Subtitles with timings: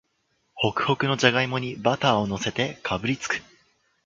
[0.55, 3.39] ホクホクのじゃがいもにバターをのせてかぶりつく